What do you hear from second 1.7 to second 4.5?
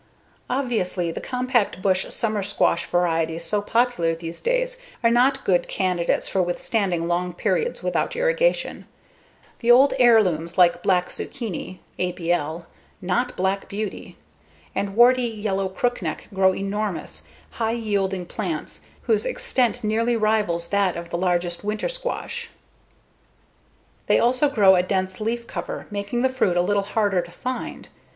bush summer squash varieties so popular these